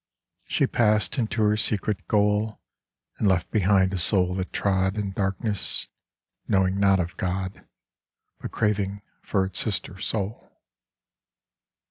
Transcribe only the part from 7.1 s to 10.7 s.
God, But craving for its sister soul.